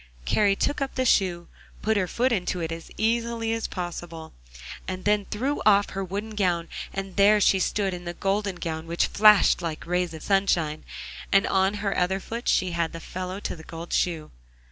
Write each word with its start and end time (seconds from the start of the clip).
Kari 0.25 0.55
took 0.55 0.81
up 0.81 0.95
the 0.95 1.05
shoe, 1.05 1.47
put 1.83 1.95
her 1.95 2.07
foot 2.07 2.31
into 2.31 2.59
it 2.59 2.71
as 2.71 2.89
easily 2.97 3.53
as 3.53 3.67
possible, 3.67 4.33
and 4.87 5.05
then 5.05 5.25
threw 5.25 5.61
off 5.63 5.91
her 5.91 6.03
wooden 6.03 6.31
gown, 6.31 6.69
and 6.91 7.17
there 7.17 7.39
she 7.39 7.59
stood 7.59 7.93
in 7.93 8.05
the 8.05 8.15
golden 8.15 8.55
gown 8.55 8.87
which 8.87 9.05
flashed 9.05 9.61
like 9.61 9.85
rays 9.85 10.15
of 10.15 10.23
sunshine, 10.23 10.85
and 11.31 11.45
on 11.45 11.75
her 11.85 11.95
other 11.95 12.19
foot 12.19 12.47
she 12.49 12.71
had 12.71 12.93
the 12.93 12.99
fellow 12.99 13.39
to 13.41 13.55
the 13.55 13.61
gold 13.61 13.93
shoe. 13.93 14.31